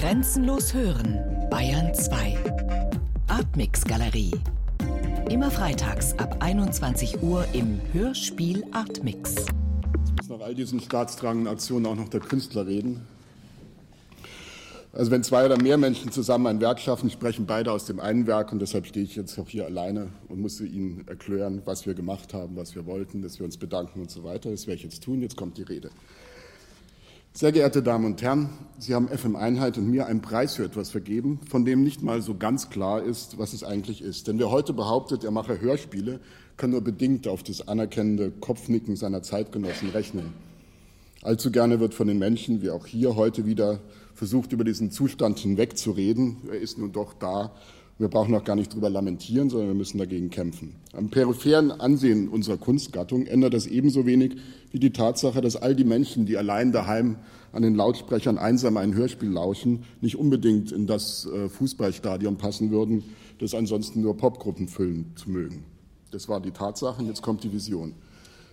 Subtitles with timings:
[0.00, 1.18] Grenzenlos hören,
[1.50, 2.38] Bayern 2.
[3.28, 4.32] Artmix Galerie.
[5.28, 9.34] Immer freitags ab 21 Uhr im Hörspiel Artmix.
[9.34, 13.06] Jetzt muss nach all diesen staatstragenden Aktionen auch noch der Künstler reden.
[14.94, 18.26] Also wenn zwei oder mehr Menschen zusammen ein Werk schaffen, sprechen beide aus dem einen
[18.26, 21.92] Werk und deshalb stehe ich jetzt auch hier alleine und muss Ihnen erklären, was wir
[21.92, 24.50] gemacht haben, was wir wollten, dass wir uns bedanken und so weiter.
[24.50, 25.20] Das werde ich jetzt tun.
[25.20, 25.90] Jetzt kommt die Rede.
[27.32, 28.50] Sehr geehrte Damen und Herren,
[28.80, 32.22] Sie haben FM Einheit und mir einen Preis für etwas vergeben, von dem nicht mal
[32.22, 34.26] so ganz klar ist, was es eigentlich ist.
[34.26, 36.18] Denn wer heute behauptet, er mache Hörspiele,
[36.56, 40.32] kann nur bedingt auf das anerkennende Kopfnicken seiner Zeitgenossen rechnen.
[41.22, 43.78] Allzu gerne wird von den Menschen, wie auch hier heute wieder,
[44.12, 46.38] versucht, über diesen Zustand hinwegzureden.
[46.50, 47.52] Er ist nun doch da.
[48.00, 50.74] Wir brauchen auch gar nicht drüber lamentieren, sondern wir müssen dagegen kämpfen.
[50.94, 54.36] Am peripheren Ansehen unserer Kunstgattung ändert das ebenso wenig
[54.72, 57.16] wie die Tatsache, dass all die Menschen, die allein daheim
[57.52, 63.04] an den Lautsprechern einsam ein Hörspiel lauschen, nicht unbedingt in das äh, Fußballstadion passen würden,
[63.38, 65.64] das ansonsten nur Popgruppen füllen zu mögen.
[66.10, 67.92] Das war die Tatsache und jetzt kommt die Vision.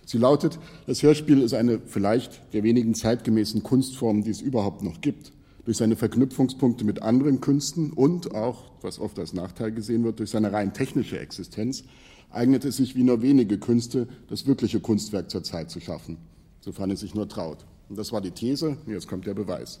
[0.04, 5.00] Sie lautet, das Hörspiel ist eine vielleicht der wenigen zeitgemäßen Kunstformen, die es überhaupt noch
[5.00, 5.32] gibt
[5.68, 10.30] durch seine Verknüpfungspunkte mit anderen Künsten und auch, was oft als Nachteil gesehen wird, durch
[10.30, 11.84] seine rein technische Existenz,
[12.30, 16.16] eignet es sich wie nur wenige Künste, das wirkliche Kunstwerk zur Zeit zu schaffen,
[16.60, 17.66] sofern es sich nur traut.
[17.90, 19.80] Und das war die These, jetzt kommt der Beweis.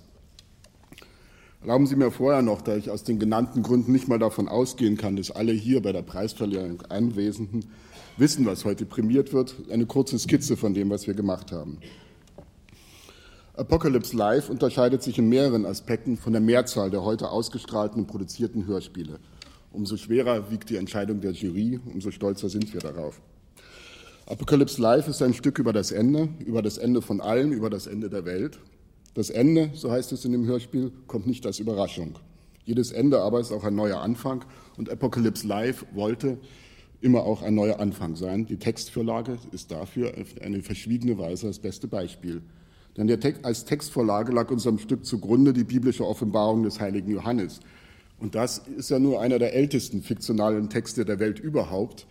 [1.62, 4.98] Erlauben Sie mir vorher noch, da ich aus den genannten Gründen nicht mal davon ausgehen
[4.98, 7.64] kann, dass alle hier bei der Preisverleihung Anwesenden
[8.18, 11.78] wissen, was heute prämiert wird, eine kurze Skizze von dem, was wir gemacht haben.
[13.58, 18.68] Apocalypse Live unterscheidet sich in mehreren Aspekten von der Mehrzahl der heute ausgestrahlten und produzierten
[18.68, 19.18] Hörspiele.
[19.72, 23.20] Umso schwerer wiegt die Entscheidung der Jury, umso stolzer sind wir darauf.
[24.26, 27.88] Apocalypse Live ist ein Stück über das Ende, über das Ende von allem, über das
[27.88, 28.60] Ende der Welt.
[29.14, 32.16] Das Ende, so heißt es in dem Hörspiel, kommt nicht als Überraschung.
[32.64, 34.44] Jedes Ende aber ist auch ein neuer Anfang
[34.76, 36.38] und Apocalypse Live wollte
[37.00, 38.46] immer auch ein neuer Anfang sein.
[38.46, 42.40] Die Textvorlage ist dafür auf eine verschwiegene Weise das beste Beispiel.
[42.98, 47.60] Denn der Text, als Textvorlage lag unserem Stück zugrunde die biblische Offenbarung des heiligen Johannes.
[48.18, 52.08] Und das ist ja nur einer der ältesten fiktionalen Texte der Welt überhaupt.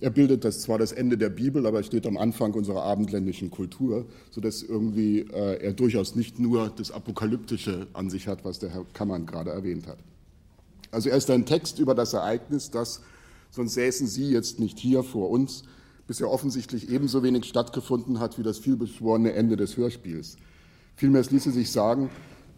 [0.00, 3.50] Er bildet das zwar das Ende der Bibel, aber er steht am Anfang unserer abendländischen
[3.50, 8.70] Kultur, sodass irgendwie äh, er durchaus nicht nur das Apokalyptische an sich hat, was der
[8.70, 9.98] Herr Kammern gerade erwähnt hat.
[10.90, 13.02] Also er ist ein Text über das Ereignis, das,
[13.50, 15.64] sonst säßen Sie jetzt nicht hier vor uns,
[16.06, 20.36] bisher offensichtlich ebenso wenig stattgefunden hat wie das vielbeschworene Ende des Hörspiels.
[20.96, 22.10] Vielmehr ließe sich sagen,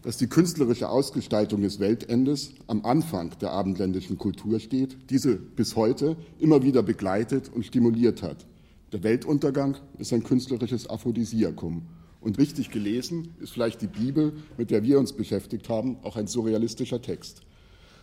[0.02, 6.16] dass die künstlerische Ausgestaltung des Weltendes am Anfang der abendländischen Kultur steht, diese bis heute
[6.38, 8.44] immer wieder begleitet und stimuliert hat.
[8.92, 11.82] Der Weltuntergang ist ein künstlerisches Aphrodisiakum.
[12.20, 16.26] Und richtig gelesen ist vielleicht die Bibel, mit der wir uns beschäftigt haben, auch ein
[16.26, 17.42] surrealistischer Text.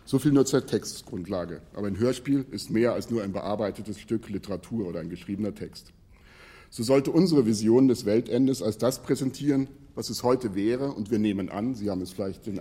[0.04, 1.60] So viel nur zur Textgrundlage.
[1.74, 5.92] Aber ein Hörspiel ist mehr als nur ein bearbeitetes Stück Literatur oder ein geschriebener Text.
[6.70, 10.92] So sollte unsere Vision des Weltendes als das präsentieren, was es heute wäre.
[10.92, 12.60] Und wir nehmen an, Sie haben es vielleicht in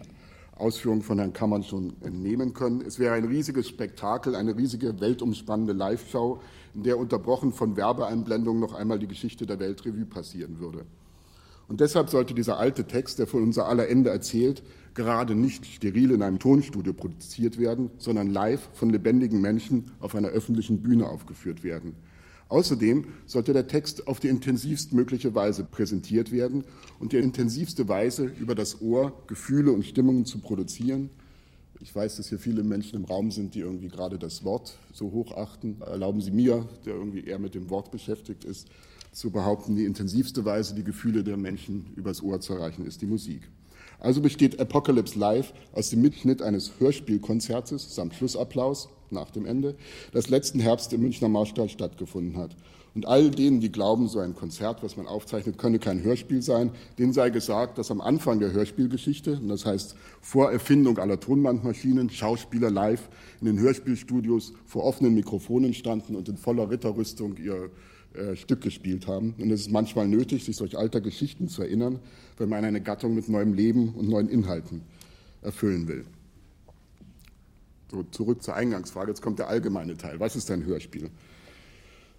[0.62, 5.74] Ausführungen von Herrn Kammern schon entnehmen können, es wäre ein riesiges Spektakel, eine riesige weltumspannende
[5.74, 6.40] Live-Show,
[6.76, 10.86] in der unterbrochen von Werbeeinblendungen noch einmal die Geschichte der Weltrevue passieren würde.
[11.72, 14.62] Und deshalb sollte dieser alte Text, der von unser aller Ende erzählt,
[14.94, 20.28] gerade nicht steril in einem Tonstudio produziert werden, sondern live von lebendigen Menschen auf einer
[20.28, 21.96] öffentlichen Bühne aufgeführt werden.
[22.50, 26.66] Außerdem sollte der Text auf die intensivst mögliche Weise präsentiert werden
[27.00, 31.10] und die intensivste Weise über das Ohr Gefühle und Stimmungen zu produzieren.
[31.80, 35.14] Ich weiß, dass hier viele Menschen im Raum sind, die irgendwie gerade das Wort so
[35.14, 35.80] hochachten.
[35.80, 38.68] Erlauben Sie mir, der irgendwie eher mit dem Wort beschäftigt ist,
[39.12, 43.08] zu behaupten, die intensivste Weise, die Gefühle der Menschen übers Ohr zu erreichen, ist die
[43.08, 43.42] Musik.
[44.00, 49.76] Also besteht Apocalypse Live aus dem Mitschnitt eines Hörspielkonzertes samt Schlussapplaus nach dem Ende,
[50.12, 52.56] das letzten Herbst im Münchner Marstall stattgefunden hat.
[52.94, 56.72] Und all denen, die glauben, so ein Konzert, was man aufzeichnet, könne kein Hörspiel sein,
[56.98, 62.10] denen sei gesagt, dass am Anfang der Hörspielgeschichte, und das heißt vor Erfindung aller Tonbandmaschinen,
[62.10, 63.08] Schauspieler live
[63.40, 67.70] in den Hörspielstudios vor offenen Mikrofonen standen und in voller Ritterrüstung ihr
[68.14, 69.36] äh, Stück gespielt haben.
[69.38, 72.00] Und es ist manchmal nötig, sich solch alter Geschichten zu erinnern,
[72.38, 74.82] wenn man eine Gattung mit neuem Leben und neuen Inhalten
[75.42, 76.06] erfüllen will.
[77.90, 79.12] So, zurück zur Eingangsfrage.
[79.12, 80.20] Jetzt kommt der allgemeine Teil.
[80.20, 81.10] Was ist ein Hörspiel?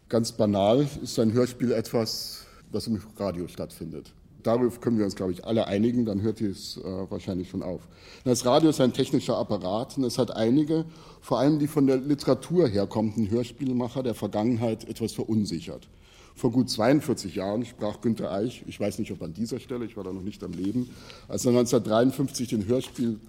[0.09, 4.13] Ganz banal ist ein Hörspiel etwas, was im Radio stattfindet.
[4.43, 7.81] Darüber können wir uns, glaube ich, alle einigen, dann hört es äh, wahrscheinlich schon auf.
[8.25, 10.85] Das Radio ist ein technischer Apparat und es hat einige,
[11.21, 15.89] vor allem die von der Literatur herkommenden Hörspielmacher der Vergangenheit etwas verunsichert.
[16.35, 19.97] Vor gut 42 Jahren sprach Günter Eich, ich weiß nicht, ob an dieser Stelle, ich
[19.97, 20.91] war da noch nicht am Leben,
[21.29, 23.21] als er 1953 den Hörspiel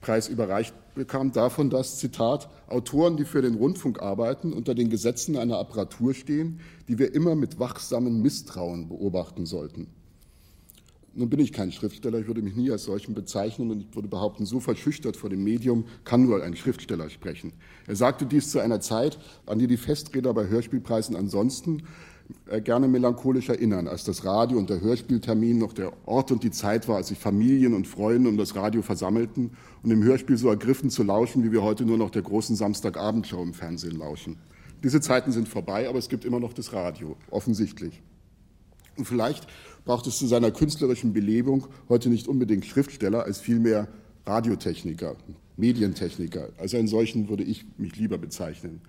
[0.00, 5.36] Preis überreicht bekam, davon, dass, Zitat, Autoren, die für den Rundfunk arbeiten, unter den Gesetzen
[5.36, 9.88] einer Apparatur stehen, die wir immer mit wachsamem Misstrauen beobachten sollten.
[11.12, 14.06] Nun bin ich kein Schriftsteller, ich würde mich nie als solchen bezeichnen und ich würde
[14.06, 17.52] behaupten, so verschüchtert vor dem Medium kann nur ein Schriftsteller sprechen.
[17.88, 21.82] Er sagte dies zu einer Zeit, an die die Festräder bei Hörspielpreisen ansonsten
[22.46, 26.52] äh, gerne melancholisch erinnern, als das Radio und der Hörspieltermin noch der Ort und die
[26.52, 29.50] Zeit war, als sich Familien und Freunde um das Radio versammelten
[29.82, 33.42] und im Hörspiel so ergriffen zu lauschen, wie wir heute nur noch der großen Samstagabendshow
[33.42, 34.36] im Fernsehen lauschen.
[34.84, 38.00] Diese Zeiten sind vorbei, aber es gibt immer noch das Radio, offensichtlich.
[38.96, 39.46] Und vielleicht
[39.84, 43.88] braucht es zu seiner künstlerischen Belebung heute nicht unbedingt Schriftsteller, als vielmehr
[44.26, 45.16] Radiotechniker,
[45.56, 46.50] Medientechniker.
[46.58, 48.80] Als einen solchen würde ich mich lieber bezeichnen.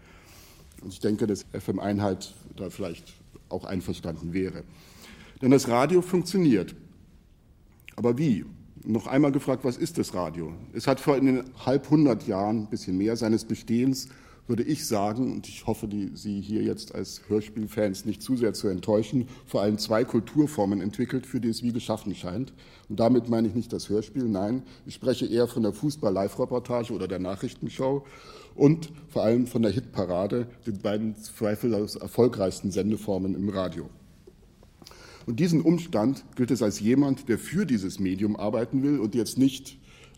[0.82, 3.14] Und ich denke, dass FM Einheit da vielleicht
[3.50, 4.64] auch einverstanden wäre.
[5.42, 6.76] Denn das Radio funktioniert.
[7.96, 8.46] Aber wie?
[8.84, 10.54] Noch einmal gefragt, was ist das Radio?
[10.74, 14.08] Es hat vor in den halb hundert Jahren, ein bisschen mehr seines Bestehens,
[14.52, 18.54] würde ich sagen, und ich hoffe, die, Sie hier jetzt als Hörspielfans nicht zu sehr
[18.54, 22.52] zu enttäuschen, vor allem zwei Kulturformen entwickelt, für die es wie geschaffen scheint.
[22.90, 27.08] Und damit meine ich nicht das Hörspiel, nein, ich spreche eher von der Fußball-Live-Reportage oder
[27.08, 28.06] der Nachrichtenshow
[28.54, 33.90] und vor allem von der Hitparade, den beiden zweifellos erfolgreichsten Sendeformen im Radio.
[35.28, 39.38] Und diesen Umstand gilt es als jemand, der für dieses Medium arbeiten will und jetzt
[39.38, 39.78] nicht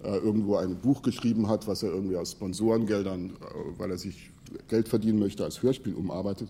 [0.10, 4.32] irgendwo ein Buch geschrieben hat, was er irgendwie aus Sponsorengeldern, äh, weil er sich
[4.68, 6.50] Geld verdienen möchte, als Hörspiel umarbeitet,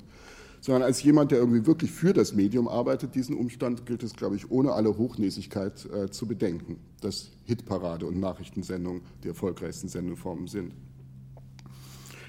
[0.62, 3.16] sondern als jemand, der irgendwie wirklich für das Medium arbeitet.
[3.16, 8.20] Diesen Umstand gilt es, glaube ich, ohne alle Hochnäsigkeit äh, zu bedenken, dass Hitparade und
[8.20, 10.74] Nachrichtensendung die erfolgreichsten Sendeformen sind.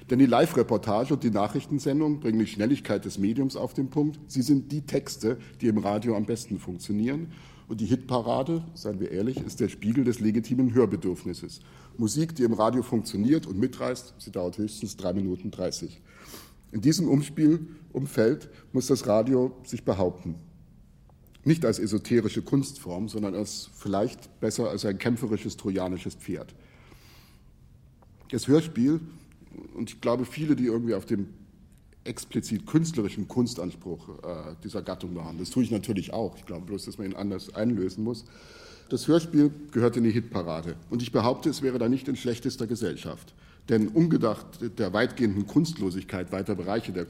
[0.09, 4.19] Denn die Live-Reportage und die Nachrichtensendung bringen die Schnelligkeit des Mediums auf den Punkt.
[4.27, 7.31] Sie sind die Texte, die im Radio am besten funktionieren.
[7.67, 11.61] Und die Hitparade, seien wir ehrlich, ist der Spiegel des legitimen Hörbedürfnisses.
[11.97, 16.01] Musik, die im Radio funktioniert und mitreißt, sie dauert höchstens drei Minuten 30.
[16.71, 20.35] In diesem Umspielumfeld muss das Radio sich behaupten.
[21.43, 26.53] Nicht als esoterische Kunstform, sondern als vielleicht besser als ein kämpferisches trojanisches Pferd.
[28.31, 28.99] Das Hörspiel
[29.73, 31.27] und ich glaube, viele, die irgendwie auf dem
[32.05, 35.37] explizit künstlerischen Kunstanspruch äh, dieser Gattung waren.
[35.37, 36.37] Das tue ich natürlich auch.
[36.37, 38.25] Ich glaube bloß, dass man ihn anders einlösen muss.
[38.89, 40.75] Das Hörspiel gehört in die Hitparade.
[40.89, 43.33] Und ich behaupte, es wäre da nicht in schlechtester Gesellschaft.
[43.67, 44.45] Denn ungedacht
[44.77, 47.07] der weitgehenden Kunstlosigkeit weiter Bereiche der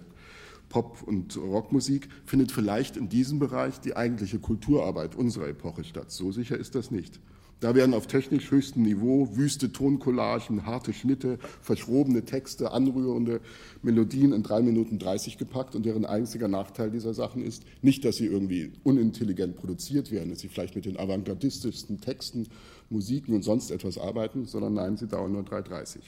[0.70, 6.12] Pop- und Rockmusik findet vielleicht in diesem Bereich die eigentliche Kulturarbeit unserer Epoche statt.
[6.12, 7.20] So sicher ist das nicht.
[7.62, 13.40] Da werden auf technisch höchstem Niveau wüste Toncollagen, harte Schnitte, verschrobene Texte, anrührende
[13.82, 18.18] Melodien in drei Minuten 30 gepackt und deren einziger Nachteil dieser Sachen ist nicht, dass
[18.18, 22.48] sie irgendwie unintelligent produziert werden, dass sie vielleicht mit den avantgardistischsten Texten,
[22.90, 26.00] Musiken und sonst etwas arbeiten, sondern nein, sie dauern nur 3,30.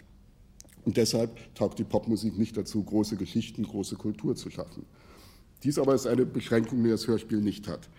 [0.84, 4.86] Und deshalb taugt die Popmusik nicht dazu, große Geschichten, große Kultur zu schaffen.
[5.64, 7.90] Dies aber ist eine Beschränkung, die das Hörspiel nicht hat.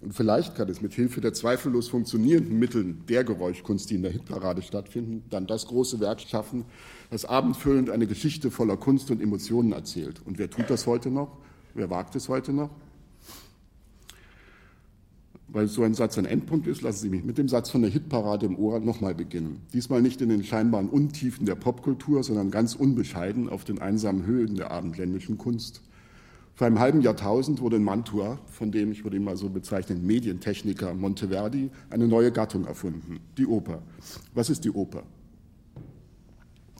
[0.00, 4.12] Und vielleicht kann es mit Hilfe der zweifellos funktionierenden Mittel der Geräuschkunst, die in der
[4.12, 6.64] Hitparade stattfinden, dann das große Werk schaffen,
[7.10, 10.20] das abendfüllend eine Geschichte voller Kunst und Emotionen erzählt.
[10.24, 11.36] Und wer tut das heute noch?
[11.74, 12.70] Wer wagt es heute noch?
[15.48, 17.90] Weil so ein Satz ein Endpunkt ist, lassen Sie mich mit dem Satz von der
[17.90, 19.62] Hitparade im Ohr nochmal beginnen.
[19.72, 24.56] Diesmal nicht in den scheinbaren Untiefen der Popkultur, sondern ganz unbescheiden auf den einsamen Höhen
[24.56, 25.80] der abendländischen Kunst.
[26.58, 30.04] Vor einem halben Jahrtausend wurde in Mantua, von dem ich würde ihn mal so bezeichnen,
[30.04, 33.80] Medientechniker Monteverdi, eine neue Gattung erfunden, die Oper.
[34.34, 35.04] Was ist die Oper?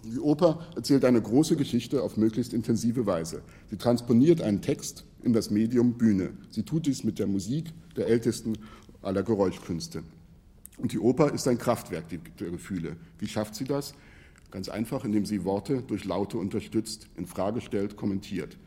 [0.04, 3.42] Die Oper erzählt eine große Geschichte auf möglichst intensive Weise.
[3.70, 6.32] Sie transponiert einen Text in das Medium Bühne.
[6.50, 8.54] Sie tut dies mit der Musik der ältesten
[9.00, 10.02] aller Geräuschkünste.
[10.78, 12.96] Und die Oper ist ein Kraftwerk der Gefühle.
[13.20, 13.94] Wie schafft sie das?
[14.50, 18.58] Ganz einfach, indem sie Worte durch Laute unterstützt, in Frage stellt, kommentiert.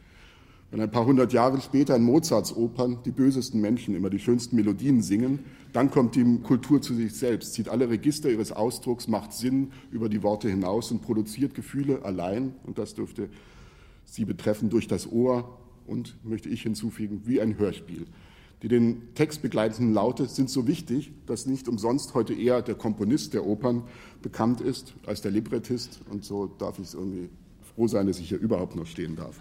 [0.71, 4.55] Wenn ein paar hundert Jahre später in Mozarts Opern die bösesten Menschen immer die schönsten
[4.55, 5.39] Melodien singen,
[5.73, 10.07] dann kommt die Kultur zu sich selbst, zieht alle Register ihres Ausdrucks, macht Sinn über
[10.07, 13.29] die Worte hinaus und produziert Gefühle allein, und das dürfte
[14.05, 18.05] sie betreffen, durch das Ohr und, möchte ich hinzufügen, wie ein Hörspiel.
[18.61, 23.33] Die den Text begleitenden Laute sind so wichtig, dass nicht umsonst heute eher der Komponist
[23.33, 23.83] der Opern
[24.21, 25.99] bekannt ist als der Librettist.
[26.09, 27.29] Und so darf ich irgendwie
[27.75, 29.39] froh sein, dass ich hier überhaupt noch stehen darf.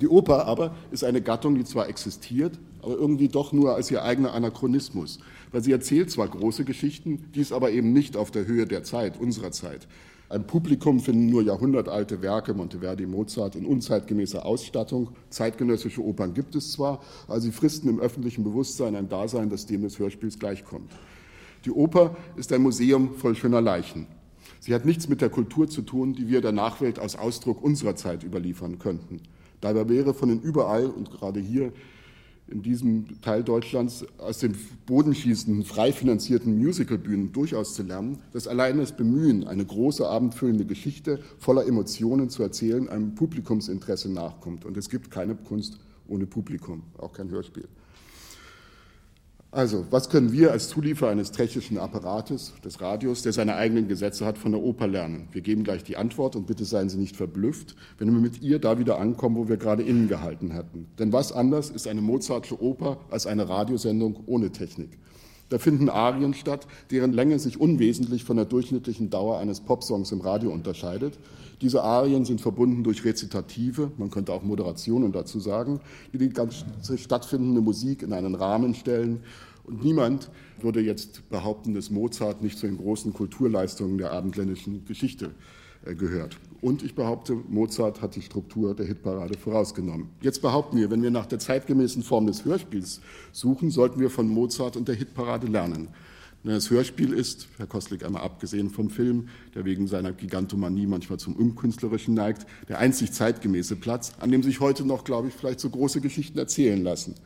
[0.00, 4.02] Die Oper aber ist eine Gattung, die zwar existiert, aber irgendwie doch nur als ihr
[4.02, 5.18] eigener Anachronismus,
[5.52, 9.18] weil sie erzählt zwar große Geschichten, dies aber eben nicht auf der Höhe der Zeit,
[9.18, 9.88] unserer Zeit.
[10.28, 15.10] Ein Publikum finden nur jahrhundertalte Werke, Monteverdi, Mozart, in unzeitgemäßer Ausstattung.
[15.30, 19.82] Zeitgenössische Opern gibt es zwar, aber sie fristen im öffentlichen Bewusstsein ein Dasein, das dem
[19.82, 20.90] des Hörspiels gleichkommt.
[21.64, 24.08] Die Oper ist ein Museum voll schöner Leichen.
[24.58, 27.94] Sie hat nichts mit der Kultur zu tun, die wir der Nachwelt als Ausdruck unserer
[27.94, 29.20] Zeit überliefern könnten.
[29.74, 31.72] Dabei wäre von den überall und gerade hier
[32.48, 34.56] in diesem Teil Deutschlands aus den
[34.86, 41.18] bodenschießenden, frei finanzierten Musicalbühnen durchaus zu lernen, dass allein das Bemühen, eine große abendfüllende Geschichte
[41.38, 44.64] voller Emotionen zu erzählen, einem Publikumsinteresse nachkommt.
[44.64, 47.66] Und es gibt keine Kunst ohne Publikum, auch kein Hörspiel.
[49.56, 54.26] Also, was können wir als Zulieferer eines technischen Apparates, des Radios, der seine eigenen Gesetze
[54.26, 55.28] hat, von der Oper lernen?
[55.32, 58.58] Wir geben gleich die Antwort und bitte seien Sie nicht verblüfft, wenn wir mit ihr
[58.58, 60.88] da wieder ankommen, wo wir gerade innen gehalten hatten.
[60.98, 64.98] Denn was anders ist eine Mozartsche Oper als eine Radiosendung ohne Technik?
[65.48, 70.20] Da finden Arien statt, deren Länge sich unwesentlich von der durchschnittlichen Dauer eines Popsongs im
[70.20, 71.18] Radio unterscheidet.
[71.60, 75.80] Diese Arien sind verbunden durch Rezitative, man könnte auch Moderationen dazu sagen,
[76.12, 76.64] die die ganze
[76.98, 79.20] stattfindende Musik in einen Rahmen stellen,
[79.66, 85.32] und niemand würde jetzt behaupten, dass Mozart nicht zu den großen Kulturleistungen der abendländischen Geschichte
[85.94, 86.38] gehört.
[86.60, 90.08] Und ich behaupte, Mozart hat die Struktur der Hitparade vorausgenommen.
[90.20, 93.00] Jetzt behaupten wir, wenn wir nach der zeitgemäßen Form des Hörspiels
[93.32, 95.88] suchen, sollten wir von Mozart und der Hitparade lernen.
[96.42, 101.34] Das Hörspiel ist, Herr Kostlik einmal abgesehen vom Film, der wegen seiner Gigantomanie manchmal zum
[101.34, 105.68] Unkünstlerischen neigt, der einzig zeitgemäße Platz, an dem sich heute noch, glaube ich, vielleicht so
[105.68, 107.16] große Geschichten erzählen lassen.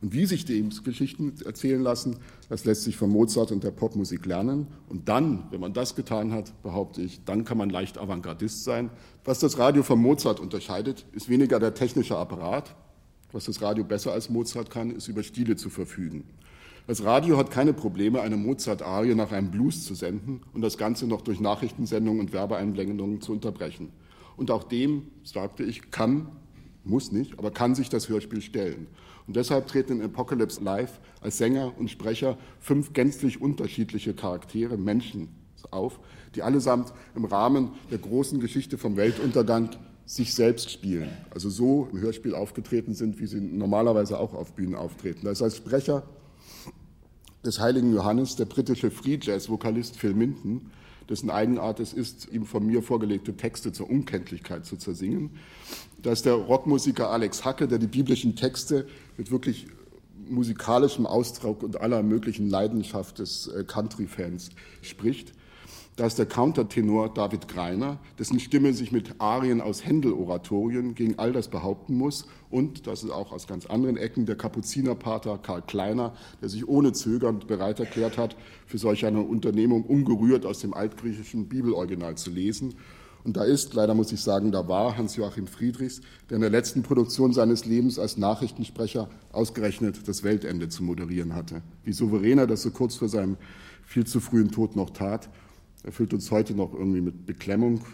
[0.00, 2.16] Und wie sich die Geschichten erzählen lassen,
[2.48, 4.68] das lässt sich von Mozart und der Popmusik lernen.
[4.88, 8.90] Und dann, wenn man das getan hat, behaupte ich, dann kann man leicht Avantgardist sein.
[9.24, 12.76] Was das Radio von Mozart unterscheidet, ist weniger der technische Apparat.
[13.32, 16.24] Was das Radio besser als Mozart kann, ist über Stile zu verfügen.
[16.86, 21.06] Das Radio hat keine Probleme, eine Mozart-Arie nach einem Blues zu senden und das Ganze
[21.06, 23.90] noch durch Nachrichtensendungen und Werbeeinblendungen zu unterbrechen.
[24.38, 26.28] Und auch dem, sagte ich, kann,
[26.88, 28.86] muss nicht, aber kann sich das Hörspiel stellen.
[29.26, 35.28] Und deshalb treten in Apocalypse Live als Sänger und Sprecher fünf gänzlich unterschiedliche Charaktere, Menschen
[35.70, 36.00] auf,
[36.34, 39.70] die allesamt im Rahmen der großen Geschichte vom Weltuntergang
[40.06, 41.10] sich selbst spielen.
[41.30, 45.20] Also so im Hörspiel aufgetreten sind, wie sie normalerweise auch auf Bühnen auftreten.
[45.24, 46.04] Da ist als Sprecher
[47.44, 50.70] des heiligen Johannes der britische Free Jazz Vokalist Phil Minton,
[51.08, 55.30] dessen Eigenart es ist, ihm von mir vorgelegte Texte zur Unkenntlichkeit zu zersingen.
[56.02, 58.86] Da ist der Rockmusiker Alex Hacke, der die biblischen Texte
[59.16, 59.66] mit wirklich
[60.28, 64.50] musikalischem Ausdruck und aller möglichen Leidenschaft des äh, Country-Fans
[64.82, 65.32] spricht.
[65.98, 71.32] Da ist der Countertenor David Greiner, dessen Stimme sich mit Arien aus Händel-Oratorien gegen all
[71.32, 72.28] das behaupten muss.
[72.50, 76.92] Und, das ist auch aus ganz anderen Ecken, der Kapuzinerpater Karl Kleiner, der sich ohne
[76.92, 82.76] Zögern bereit erklärt hat, für solch eine Unternehmung ungerührt aus dem altgriechischen Bibeloriginal zu lesen.
[83.24, 86.00] Und da ist, leider muss ich sagen, da war Hans-Joachim Friedrichs,
[86.30, 91.60] der in der letzten Produktion seines Lebens als Nachrichtensprecher ausgerechnet das Weltende zu moderieren hatte.
[91.82, 93.36] Wie souverän er das so kurz vor seinem
[93.84, 95.28] viel zu frühen Tod noch tat
[95.82, 97.84] erfüllt uns heute noch irgendwie mit Beklemmung.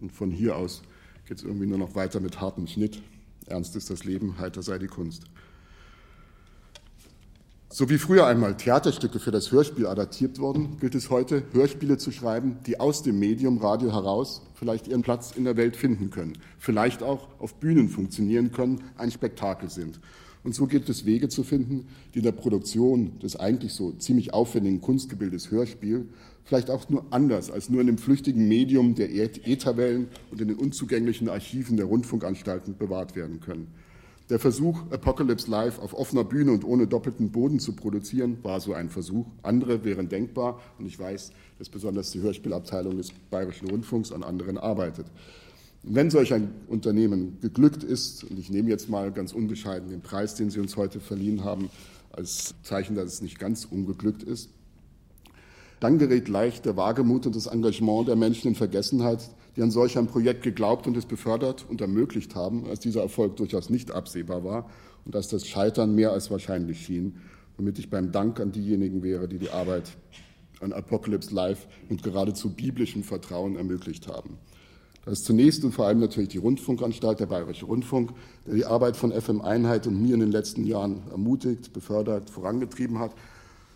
[0.00, 0.82] Und von hier aus
[1.26, 3.02] geht es irgendwie nur noch weiter mit hartem Schnitt.
[3.46, 5.24] Ernst ist das Leben, heiter sei die Kunst.
[7.76, 12.12] So wie früher einmal Theaterstücke für das Hörspiel adaptiert wurden, gilt es heute, Hörspiele zu
[12.12, 16.38] schreiben, die aus dem Medium Radio heraus vielleicht ihren Platz in der Welt finden können,
[16.60, 19.98] vielleicht auch auf Bühnen funktionieren können, ein Spektakel sind.
[20.44, 24.32] Und so gilt es, Wege zu finden, die in der Produktion des eigentlich so ziemlich
[24.32, 26.06] aufwendigen Kunstgebildes Hörspiel
[26.44, 30.58] vielleicht auch nur anders als nur in dem flüchtigen Medium der E-Tabellen und in den
[30.58, 33.66] unzugänglichen Archiven der Rundfunkanstalten bewahrt werden können.
[34.30, 38.72] Der Versuch, Apocalypse Live auf offener Bühne und ohne doppelten Boden zu produzieren, war so
[38.72, 39.26] ein Versuch.
[39.42, 44.56] Andere wären denkbar und ich weiß, dass besonders die Hörspielabteilung des Bayerischen Rundfunks an anderen
[44.56, 45.06] arbeitet.
[45.82, 50.34] Wenn solch ein Unternehmen geglückt ist, und ich nehme jetzt mal ganz unbescheiden den Preis,
[50.34, 51.68] den Sie uns heute verliehen haben,
[52.10, 54.48] als Zeichen, dass es nicht ganz ungeglückt ist,
[55.80, 59.96] dann gerät leicht der Wagemut und das Engagement der Menschen in Vergessenheit, die an solch
[59.98, 64.44] ein Projekt geglaubt und es befördert und ermöglicht haben, als dieser Erfolg durchaus nicht absehbar
[64.44, 64.70] war
[65.04, 67.16] und als das Scheitern mehr als wahrscheinlich schien,
[67.56, 69.96] womit ich beim Dank an diejenigen wäre, die die Arbeit
[70.60, 74.38] an Apocalypse Live mit geradezu biblischem Vertrauen ermöglicht haben.
[75.04, 78.12] Das ist zunächst und vor allem natürlich die Rundfunkanstalt, der Bayerische Rundfunk,
[78.46, 82.98] der die Arbeit von FM Einheit und mir in den letzten Jahren ermutigt, befördert, vorangetrieben
[82.98, 83.14] hat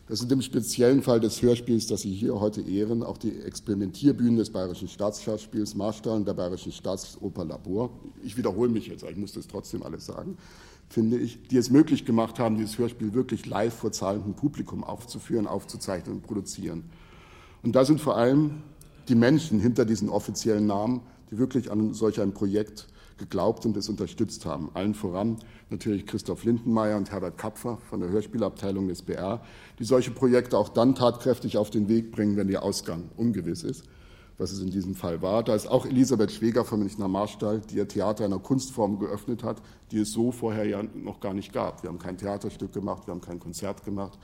[0.09, 4.37] dass in dem speziellen Fall des Hörspiels, das Sie hier heute ehren, auch die Experimentierbühnen
[4.37, 7.91] des Bayerischen Staatsschauspiels Marstall der Bayerischen Staatsoper Labor,
[8.23, 10.39] ich wiederhole mich jetzt, ich muss das trotzdem alles sagen,
[10.89, 15.47] finde ich, die es möglich gemacht haben, dieses Hörspiel wirklich live vor zahlendem Publikum aufzuführen,
[15.47, 16.85] aufzuzeichnen und produzieren.
[17.63, 18.63] Und da sind vor allem
[19.09, 22.89] die Menschen hinter diesen offiziellen Namen, die wirklich an solch ein Projekt
[23.19, 24.71] geglaubt und es unterstützt haben.
[24.75, 25.37] Allen voran
[25.71, 29.43] natürlich Christoph Lindenmeier und Herbert Kapfer von der Hörspielabteilung des BR,
[29.79, 33.85] die solche Projekte auch dann tatkräftig auf den Weg bringen, wenn der Ausgang ungewiss ist
[34.39, 35.43] was es in diesem Fall war.
[35.43, 39.61] Da ist auch Elisabeth Schweger vom Münchner Marstall, die ihr Theater einer Kunstform geöffnet hat,
[39.91, 41.83] die es so vorher ja noch gar nicht gab.
[41.83, 44.19] Wir haben kein Theaterstück gemacht, wir haben kein Konzert gemacht,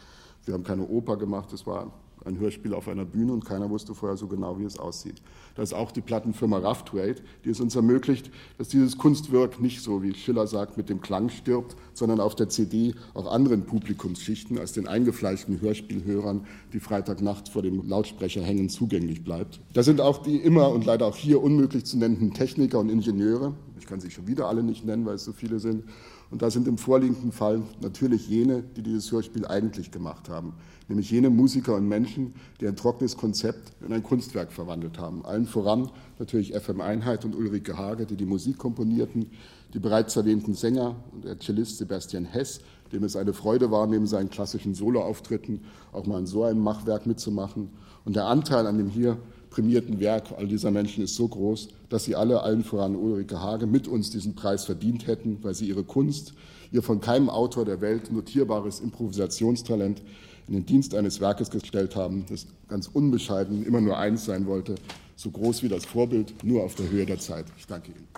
[0.45, 1.53] wir haben keine Oper gemacht.
[1.53, 1.93] Es war
[2.25, 5.23] ein Hörspiel auf einer Bühne und keiner wusste vorher so genau, wie es aussieht.
[5.55, 9.83] Da ist auch die Plattenfirma Rough Trade, die es uns ermöglicht, dass dieses Kunstwerk nicht
[9.83, 14.59] so, wie Schiller sagt, mit dem Klang stirbt, sondern auf der CD auch anderen Publikumsschichten
[14.59, 19.61] als den eingefleischten Hörspielhörern, die Freitagnacht vor dem Lautsprecher hängen, zugänglich bleibt.
[19.73, 23.55] Da sind auch die immer und leider auch hier unmöglich zu nennenden Techniker und Ingenieure,
[23.79, 25.85] ich kann sie schon wieder alle nicht nennen, weil es so viele sind,
[26.31, 30.55] und da sind im vorliegenden Fall natürlich jene, die dieses Hörspiel eigentlich gemacht haben,
[30.89, 35.25] nämlich jene Musiker und Menschen, die ein trockenes Konzept in ein Kunstwerk verwandelt haben.
[35.25, 39.31] Allen voran natürlich FM Einheit und Ulrike Hage, die die Musik komponierten,
[39.75, 42.61] die bereits erwähnten Sänger und der Cellist Sebastian Hess,
[42.93, 45.61] dem es eine Freude war, neben seinen klassischen Soloauftritten
[45.93, 47.71] auch mal in so einem Machwerk mitzumachen.
[48.05, 49.19] Und der Anteil an dem hier
[49.55, 53.69] prämierten Werk all dieser Menschen ist so groß, dass sie alle, allen voran Ulrike Hage,
[53.69, 56.35] mit uns diesen Preis verdient hätten, weil sie ihre Kunst,
[56.73, 60.03] ihr von keinem Autor der Welt notierbares Improvisationstalent
[60.49, 64.75] in den Dienst eines Werkes gestellt haben, das ganz unbescheiden immer nur eins sein wollte,
[65.15, 67.47] so groß wie das Vorbild, nur auf der Höhe der Zeit.
[67.57, 68.09] Ich danke Ihnen.